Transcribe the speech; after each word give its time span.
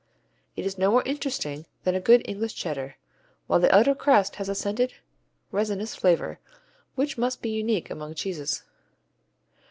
It 0.55 0.65
is 0.65 0.79
no 0.79 0.89
more 0.89 1.03
interesting 1.03 1.67
than 1.83 1.93
a 1.93 1.99
good 2.01 2.23
English 2.25 2.55
Cheddar, 2.55 2.95
while 3.45 3.59
the 3.59 3.71
outer 3.71 3.93
crust 3.93 4.37
has 4.37 4.49
a 4.49 4.55
scented, 4.55 4.95
resinous 5.51 5.93
flavor 5.93 6.39
which 6.95 7.19
must 7.19 7.39
be 7.43 7.51
unique 7.51 7.91
among 7.91 8.15
cheeses. 8.15 8.63